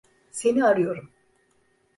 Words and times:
Seni 0.31 0.65
arıyorum. 0.65 1.11